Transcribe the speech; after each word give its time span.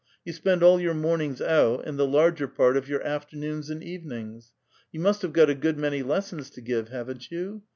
You 0.25 0.33
spend 0.33 0.63
all 0.63 0.81
your 0.81 0.95
mornings 0.95 1.41
out, 1.43 1.85
and 1.87 1.95
the 1.99 2.07
larger 2.07 2.47
part 2.47 2.75
of 2.75 2.89
your 2.89 3.03
afternoons 3.05 3.69
and 3.69 3.83
evenings. 3.83 4.51
You 4.91 4.99
must 4.99 5.21
have 5.21 5.31
got 5.31 5.51
a 5.51 5.53
good 5.53 5.77
many 5.77 6.01
lessons 6.01 6.49
to 6.49 6.59
give, 6.61 6.89
haven't 6.89 7.29
you 7.29 7.61